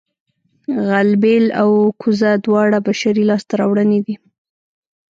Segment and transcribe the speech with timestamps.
[0.87, 1.69] غلبېل او
[2.01, 4.15] کوزه دواړه بشري لاسته راوړنې دي